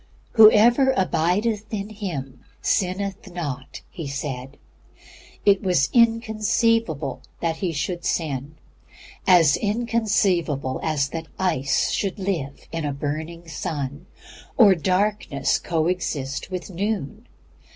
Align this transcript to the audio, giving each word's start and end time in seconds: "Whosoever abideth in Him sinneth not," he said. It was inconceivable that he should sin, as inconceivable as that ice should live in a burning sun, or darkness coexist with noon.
"Whosoever 0.31 0.95
abideth 0.97 1.71
in 1.71 1.89
Him 1.89 2.39
sinneth 2.59 3.31
not," 3.31 3.81
he 3.91 4.07
said. 4.07 4.57
It 5.45 5.61
was 5.61 5.91
inconceivable 5.93 7.21
that 7.39 7.57
he 7.57 7.71
should 7.71 8.03
sin, 8.03 8.55
as 9.27 9.55
inconceivable 9.57 10.79
as 10.81 11.07
that 11.09 11.27
ice 11.37 11.91
should 11.91 12.17
live 12.17 12.67
in 12.71 12.83
a 12.83 12.93
burning 12.93 13.47
sun, 13.47 14.07
or 14.57 14.73
darkness 14.73 15.59
coexist 15.59 16.49
with 16.49 16.71
noon. 16.71 17.27